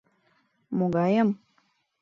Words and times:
—Могайым? 0.77 1.29